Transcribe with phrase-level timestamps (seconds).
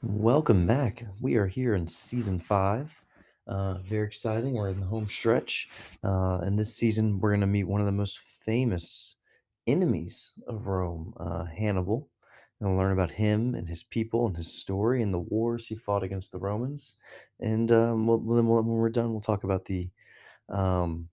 [0.00, 1.04] Welcome back.
[1.20, 3.02] We are here in season five.
[3.48, 4.54] Uh, very exciting.
[4.54, 5.68] We're in the home stretch.
[6.04, 9.16] Uh, and this season, we're going to meet one of the most famous
[9.66, 12.08] enemies of Rome, uh, Hannibal.
[12.60, 15.74] And we'll learn about him and his people and his story and the wars he
[15.74, 16.94] fought against the Romans.
[17.40, 19.90] And um, we'll, then we'll, when we're done, we'll talk about the
[20.48, 21.08] um,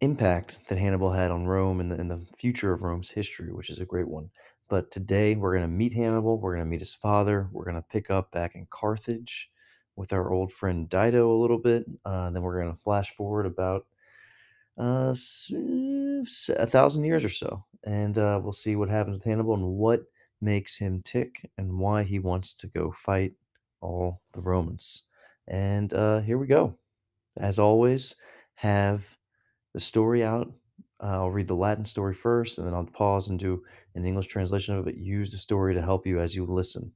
[0.00, 3.70] impact that Hannibal had on Rome and the, and the future of Rome's history, which
[3.70, 4.28] is a great one.
[4.68, 6.38] But today we're going to meet Hannibal.
[6.38, 7.48] We're going to meet his father.
[7.52, 9.50] We're going to pick up back in Carthage
[9.96, 11.86] with our old friend Dido a little bit.
[12.04, 13.86] Uh, then we're going to flash forward about
[14.78, 19.64] uh, a thousand years or so, and uh, we'll see what happens with Hannibal and
[19.64, 20.02] what
[20.40, 23.32] makes him tick and why he wants to go fight
[23.80, 25.02] all the Romans.
[25.48, 26.74] And uh, here we go.
[27.38, 28.14] As always,
[28.54, 29.16] have
[29.72, 30.52] the story out.
[31.00, 33.62] Uh, I'll read the Latin story first, and then I'll pause and do
[33.94, 34.96] an English translation of it.
[34.96, 36.92] Use the story to help you as you listen.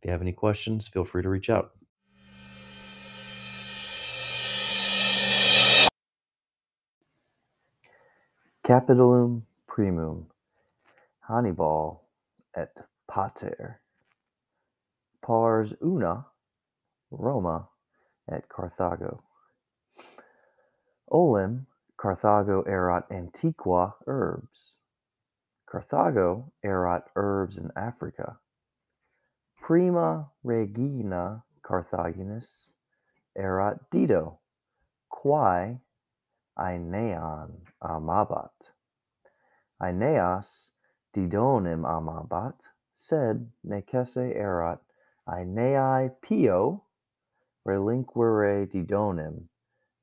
[0.00, 1.72] If you have any questions, feel free to reach out.
[8.64, 10.26] Capitulum primum
[11.26, 12.02] Hannibal
[12.56, 12.76] et
[13.08, 13.80] pater
[15.22, 16.26] pars una
[17.10, 17.68] Roma
[18.30, 19.20] et Carthago.
[21.10, 21.66] Olim
[22.00, 24.78] Carthago erat antiqua urbs.
[25.70, 28.38] Carthago erat herbs in Africa.
[29.60, 32.72] Prima regina Carthaginis
[33.36, 34.38] erat Dido,
[35.10, 35.78] quae
[36.58, 38.72] Aenean amabat.
[39.82, 40.70] Aeneas
[41.14, 42.56] Didonem amabat,
[42.94, 44.80] sed necesse erat
[45.28, 46.82] Aeneae pio
[47.66, 49.50] relinquere Didonem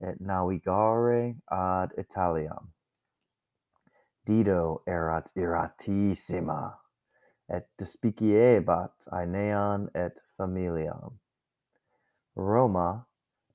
[0.02, 2.72] et navigare ad Italiam.
[4.26, 6.78] Dido erat iratissima,
[7.50, 11.20] et despiciebat Aenean et familiam.
[12.36, 13.08] Roma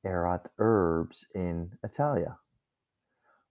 [0.05, 2.39] erat urbs in Italia.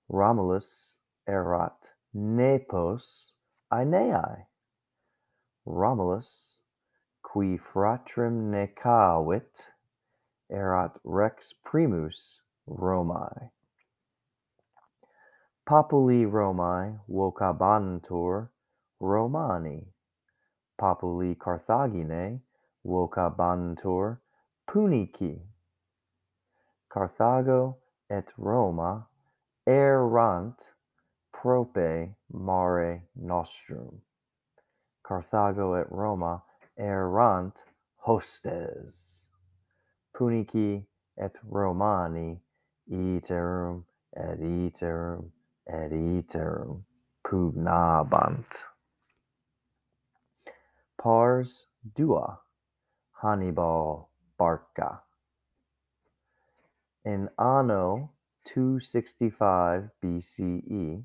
[0.09, 3.35] Romulus erat nepos
[3.71, 4.47] Aeneae.
[5.65, 6.61] Romulus,
[7.21, 9.61] qui fratrem necavit,
[10.49, 12.41] erat rex primus
[12.77, 13.51] Romae.
[15.65, 18.49] Populi Romae vocabantur
[18.99, 19.87] Romani.
[20.77, 22.39] Populi Carthaginae
[22.85, 24.19] vocabantur
[24.67, 25.41] Punici.
[26.89, 27.77] Carthago
[28.09, 29.05] et Roma
[29.67, 30.71] errant
[31.33, 34.01] prope mare nostrum.
[35.05, 36.41] Carthago et Roma
[36.77, 37.63] errant
[37.97, 39.27] hostes.
[40.15, 40.85] Punici
[41.17, 42.39] et Romani
[42.91, 43.85] iterum
[44.15, 45.31] et iterum
[45.67, 46.83] et iterum
[47.23, 48.65] pugnabant.
[51.01, 52.39] Pars dua
[53.21, 55.01] Hannibal Barca.
[57.05, 58.11] In anno
[58.45, 61.03] 265 BCE,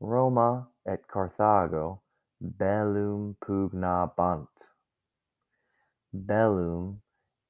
[0.00, 2.00] Roma et Carthago
[2.40, 4.48] bellum pugnabant.
[6.14, 7.00] Bellum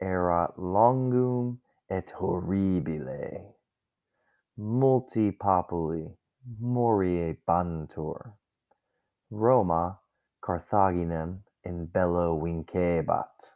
[0.00, 1.58] erat longum
[1.88, 3.54] et horribile,
[4.56, 6.16] multi populi
[6.62, 8.32] moriebantur.
[9.30, 9.98] Roma
[10.42, 13.54] Carthaginem in bello vincebat.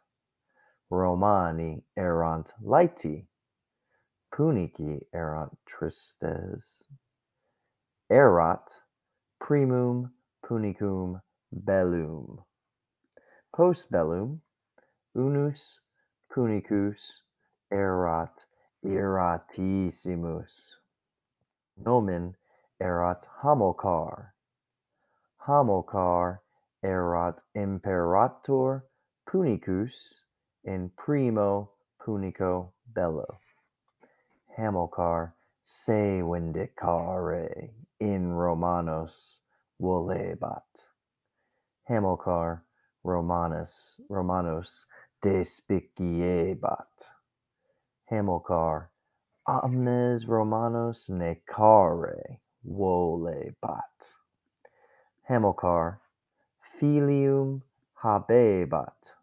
[0.89, 3.25] Romani erant laeti,
[4.33, 6.85] Punici erant tristes.
[8.09, 8.67] Erat
[9.39, 10.11] primum
[10.45, 11.21] punicum
[11.53, 12.43] bellum.
[13.55, 14.41] Post bellum,
[15.15, 15.79] unus
[16.29, 17.21] punicus
[17.71, 18.45] erat
[18.85, 20.75] iratissimus.
[21.77, 22.35] Nomen
[22.81, 24.33] erat Hamilcar.
[25.37, 26.41] Hamilcar
[26.83, 28.83] erat imperator
[29.27, 30.23] Punicus
[30.65, 31.69] in primo
[32.01, 33.39] Punico bello.
[34.57, 35.33] Hamilcar
[35.63, 39.39] se vindicare in Romanos
[39.81, 40.63] volebat.
[41.87, 42.63] Hamilcar
[43.03, 44.85] Romanus Romanos
[45.21, 46.87] despiciebat.
[48.11, 48.89] Hamilcar
[49.47, 53.97] omnes Romanos necare volebat.
[55.29, 55.99] Hamilcar
[56.77, 57.61] filium
[58.03, 59.15] habebat.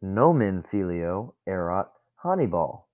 [0.00, 1.90] Nomen filio erat
[2.22, 2.86] Hannibal.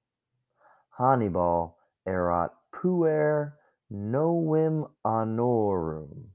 [0.99, 3.53] Hannibal erat puer
[3.93, 6.31] novim honorum,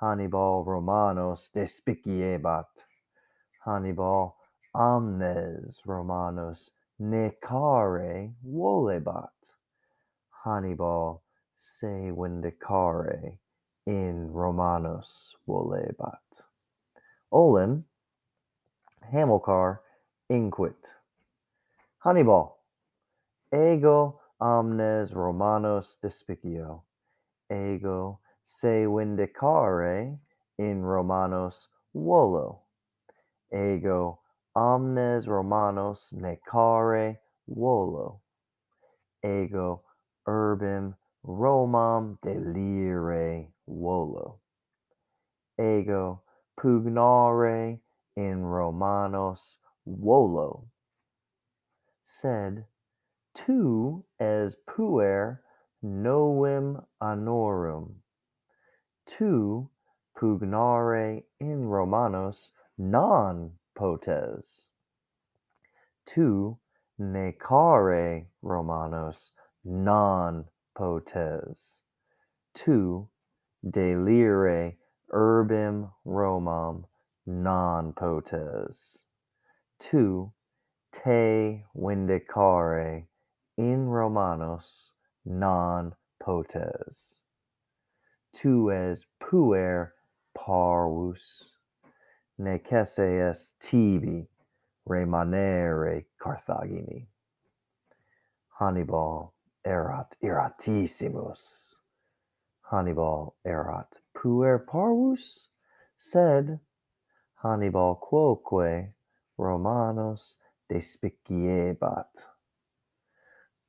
[0.00, 2.86] Hannibal Romanos despiciebat.
[3.66, 4.36] Hannibal
[4.74, 6.70] omnes Romanos
[7.02, 9.30] necare volebat.
[10.44, 11.22] Hannibal
[11.54, 13.38] se vindicare
[13.86, 16.20] in Romanos volebat.
[17.32, 17.84] Olim
[19.12, 19.80] Hamilcar
[20.30, 20.94] inquit.
[21.98, 22.56] Hannibal,
[23.52, 26.82] ego omnes Romanos despicio,
[27.50, 30.18] ego se vindicare
[30.58, 32.60] in Romanos volo,
[33.52, 34.18] ego
[34.54, 37.18] omnes Romanos necare
[37.48, 38.20] volo,
[39.22, 39.82] ego
[40.28, 40.94] urbem
[41.24, 44.40] Romam delire volo,
[45.58, 46.22] ego
[46.60, 47.80] pugnare
[48.16, 50.68] in Romanos volo,
[52.04, 52.66] sed
[53.34, 55.40] tu es puer
[55.82, 57.94] novim honorum,
[59.06, 59.70] tu
[60.14, 64.70] pugnare in Romanos non potes,
[66.04, 66.58] tu
[66.98, 69.32] necare Romanos
[69.64, 71.82] non potes,
[72.54, 73.08] tu
[73.64, 74.76] delire
[75.12, 76.84] urbem Romam
[77.26, 79.04] non potes,
[79.78, 80.32] tu
[80.92, 83.06] te vindicare
[83.56, 84.92] in Romanos
[85.24, 87.20] non potes,
[88.32, 89.92] tu es puer
[90.36, 91.52] parvus,
[92.38, 94.26] necesse est tibi
[94.88, 97.06] remanere Carthagini.
[98.58, 99.34] Hannibal
[99.66, 101.74] erat iratissimus.
[102.62, 105.48] Hannibal erat puer parvus,
[105.96, 106.58] sed
[107.42, 108.92] Hannibal quoque
[109.36, 110.36] Romanos
[110.70, 112.06] despiciebat.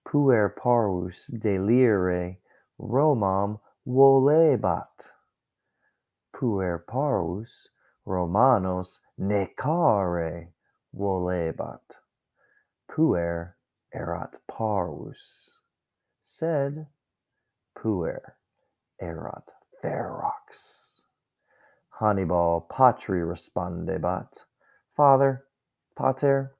[0.06, 2.38] Puer parvus delire
[2.80, 5.12] Romam volebat.
[6.33, 7.69] Puer parvus
[8.05, 10.50] Romanos necare
[10.94, 11.97] volebat,
[12.89, 13.55] puer
[13.94, 15.59] erat parvus,
[16.21, 16.85] sed
[17.75, 18.35] puer
[19.01, 21.03] erat ferox.
[21.89, 24.44] Hannibal patri respondebat,
[24.97, 25.45] Father,
[25.95, 26.53] pater,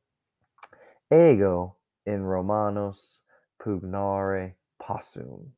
[1.12, 1.76] ego
[2.06, 3.24] in Romanos
[3.62, 5.52] pugnare possum.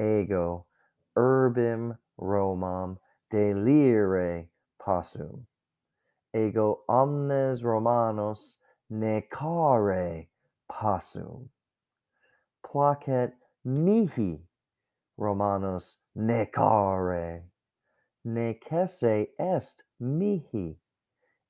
[0.00, 0.64] Ego
[1.16, 2.96] urbim Romam
[3.30, 4.48] delire
[4.86, 5.44] passum.
[6.34, 8.58] Ego omnes Romanos
[8.92, 10.28] necare
[10.70, 11.48] passum.
[12.64, 13.32] Placet
[13.66, 14.38] mihi
[15.16, 17.42] Romanos necare.
[18.26, 20.76] Necesse est mihi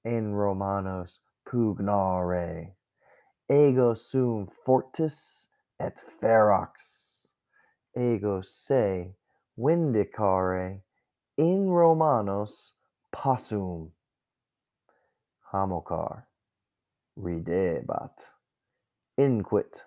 [0.05, 2.73] in Romanos pugnare.
[3.51, 5.49] Ego sum fortis
[5.81, 7.33] et ferox.
[7.97, 9.15] Ego se
[9.59, 10.81] vindicare
[11.39, 12.76] in Romanos
[13.17, 13.91] possum.
[15.53, 16.27] Hamilcar
[17.17, 18.17] ridebat.
[19.19, 19.83] Inquit.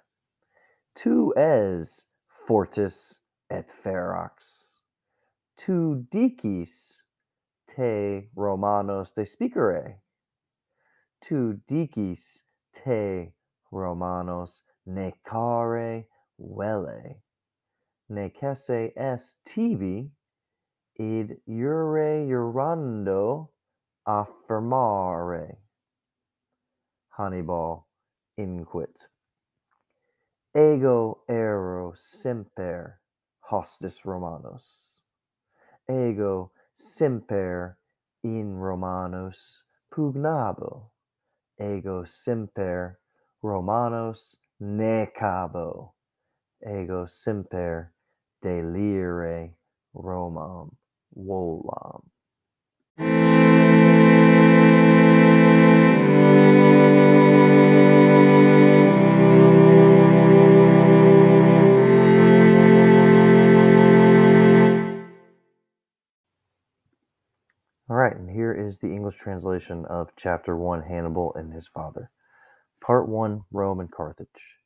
[0.95, 2.07] Tu es
[2.47, 4.79] fortis et ferox
[5.59, 7.03] tu dicis
[7.67, 9.95] te romanos despicere
[11.21, 12.43] tu dicis
[12.73, 13.33] te
[13.69, 16.05] romanos necare
[16.39, 17.17] velle
[18.09, 20.09] necesse est tibi
[20.99, 23.47] id iure iurando
[24.05, 25.55] affirmare.
[27.17, 27.87] Hannibal
[28.37, 29.07] inquit.
[30.53, 32.99] Ego ero semper
[33.49, 35.03] hostis Romanos.
[35.89, 37.77] Ego semper
[38.23, 39.63] in Romanos
[39.93, 40.89] pugnabo.
[41.61, 42.99] Ego semper
[43.41, 45.93] Romanos necabo.
[46.61, 47.93] Ego semper
[48.43, 49.53] delire
[49.95, 50.75] Romam
[51.17, 52.03] volam.
[67.89, 72.11] All right, and here is the English translation of Chapter 1 Hannibal and His Father.
[72.79, 74.59] Part 1 Rome and Carthage.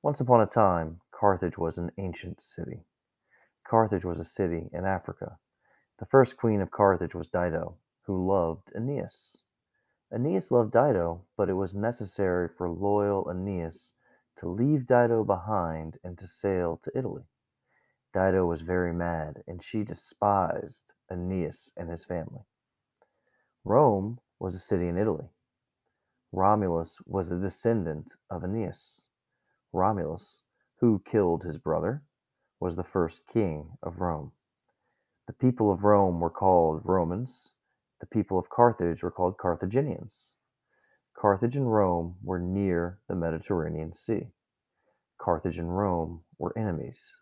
[0.00, 2.86] Once upon a time, Carthage was an ancient city.
[3.66, 5.38] Carthage was a city in Africa.
[5.98, 9.42] The first queen of Carthage was Dido, who loved Aeneas.
[10.12, 13.94] Aeneas loved Dido, but it was necessary for loyal Aeneas
[14.36, 17.24] to leave Dido behind and to sail to Italy.
[18.12, 22.44] Dido was very mad, and she despised Aeneas and his family.
[23.64, 25.28] Rome was a city in Italy.
[26.30, 29.08] Romulus was a descendant of Aeneas.
[29.72, 30.44] Romulus,
[30.76, 32.04] who killed his brother,
[32.60, 34.30] was the first king of Rome.
[35.28, 37.52] The people of Rome were called Romans.
[38.00, 40.36] The people of Carthage were called Carthaginians.
[41.14, 44.32] Carthage and Rome were near the Mediterranean Sea.
[45.18, 47.18] Carthage and Rome were enemies.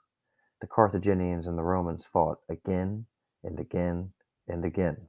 [0.61, 3.07] The Carthaginians and the Romans fought again
[3.43, 4.13] and again
[4.47, 5.09] and again.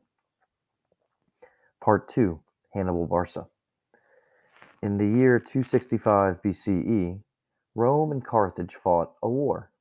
[1.79, 2.41] Part 2
[2.73, 3.47] Hannibal Barca.
[4.81, 7.21] In the year 265 BCE,
[7.75, 9.71] Rome and Carthage fought a war.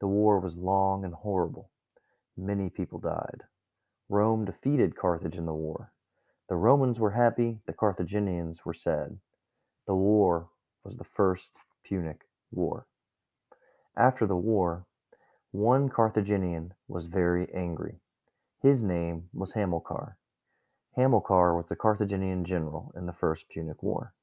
[0.00, 1.70] The war was long and horrible.
[2.40, 3.42] Many people died.
[4.08, 5.92] Rome defeated Carthage in the war.
[6.48, 9.18] The Romans were happy, the Carthaginians were sad.
[9.88, 10.48] The war
[10.84, 12.86] was the First Punic War.
[13.96, 14.86] After the war,
[15.50, 18.00] one Carthaginian was very angry.
[18.60, 20.16] His name was Hamilcar.
[20.94, 24.14] Hamilcar was the Carthaginian general in the First Punic War.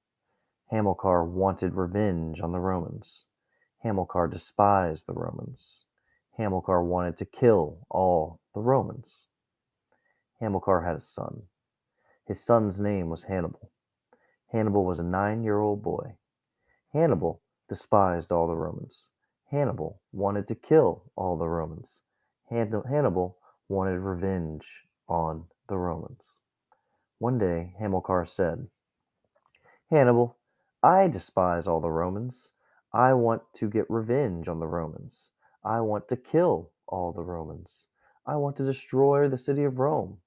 [0.71, 3.25] Hamilcar wanted revenge on the Romans.
[3.79, 5.83] Hamilcar despised the Romans.
[6.37, 9.27] Hamilcar wanted to kill all the Romans.
[10.41, 11.43] Hamilcar had a son.
[12.27, 13.71] His son's name was Hannibal.
[14.51, 16.17] Hannibal was a nine year old boy.
[16.91, 19.11] Hannibal despised all the Romans.
[19.49, 22.03] Hannibal wanted to kill all the Romans.
[22.49, 23.37] Hannibal
[23.69, 26.39] wanted revenge on the Romans.
[27.17, 28.67] One day Hamilcar said,
[29.89, 30.37] Hannibal,
[30.83, 32.51] I despise all the Romans.
[32.91, 35.31] I want to get revenge on the Romans.
[35.65, 37.87] I want to kill all the Romans.
[38.23, 40.19] I want to destroy the city of Rome.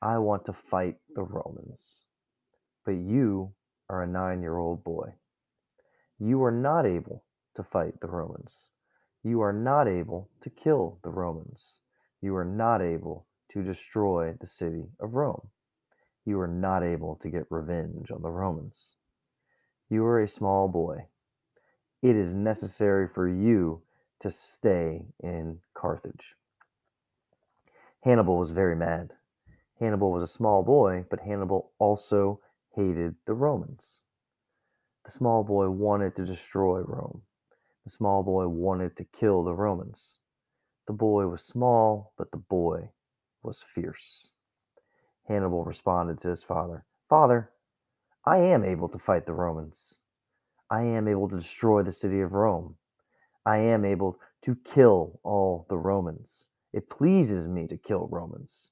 [0.00, 2.04] I want to fight the Romans.
[2.84, 3.54] But you
[3.88, 5.14] are a nine year old boy.
[6.20, 7.24] You are not able
[7.56, 8.70] to fight the Romans.
[9.24, 11.80] You are not able to kill the Romans.
[12.20, 15.48] You are not able to destroy the city of Rome.
[16.24, 18.94] You are not able to get revenge on the Romans.
[19.90, 21.08] You are a small boy.
[22.00, 23.82] It is necessary for you
[24.22, 26.34] to stay in Carthage.
[28.02, 29.12] Hannibal was very mad.
[29.78, 32.40] Hannibal was a small boy, but Hannibal also
[32.74, 34.02] hated the Romans.
[35.04, 37.22] The small boy wanted to destroy Rome.
[37.84, 40.20] The small boy wanted to kill the Romans.
[40.86, 42.90] The boy was small, but the boy
[43.42, 44.30] was fierce.
[45.26, 47.50] Hannibal responded to his father Father,
[48.24, 49.98] I am able to fight the Romans.
[50.70, 52.76] I am able to destroy the city of Rome.
[53.44, 56.48] I am able to kill all the Romans.
[56.72, 58.70] It pleases me to kill Romans.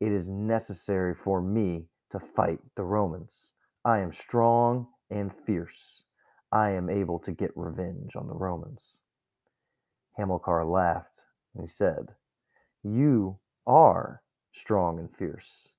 [0.00, 3.52] It is necessary for me to fight the Romans.
[3.84, 6.04] I am strong and fierce.
[6.52, 9.00] I am able to get revenge on the Romans.
[10.16, 12.14] Hamilcar laughed and he said,
[12.82, 15.74] You are strong and fierce.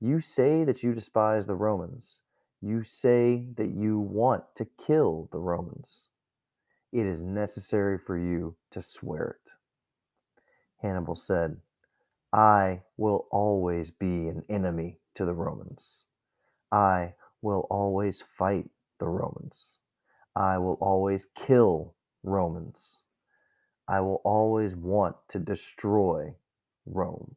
[0.00, 2.22] You say that you despise the Romans.
[2.60, 6.10] You say that you want to kill the Romans.
[6.92, 9.52] It is necessary for you to swear it.
[10.78, 11.60] Hannibal said,
[12.32, 16.04] I will always be an enemy to the Romans.
[16.72, 18.70] I will always fight
[19.00, 19.78] the Romans.
[20.36, 23.04] I will always kill Romans.
[23.88, 26.34] I will always want to destroy
[26.86, 27.36] Rome.